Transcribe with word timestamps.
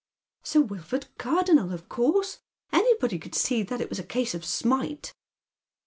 ""Sir 0.43 0.61
Wilford 0.61 1.09
Cardonnel, 1.19 1.71
of 1.71 1.87
course. 1.87 2.39
Anybody 2.73 3.19
could 3.19 3.35
see 3.35 3.63
thai 3.63 3.81
it 3.81 3.89
was 3.89 3.99
a 3.99 4.03
case 4.03 4.33
of 4.33 4.43
smite." 4.43 5.13